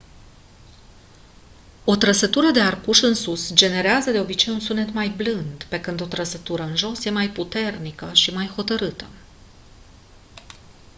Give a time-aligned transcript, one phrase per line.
[1.85, 6.01] o trăsătură de arcuș în sus generează de obicei un sunet mai blând pe când
[6.01, 9.07] o trăsătură în jos e mai puternică și mai hotărâtă